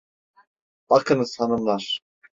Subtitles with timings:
[0.89, 1.99] Bakınız hanımlar…